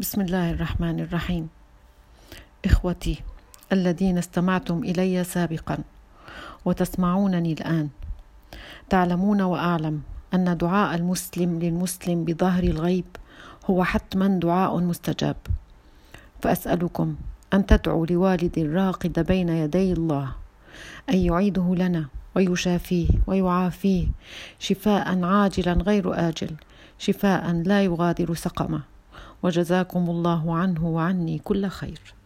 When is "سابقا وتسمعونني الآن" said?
5.24-7.88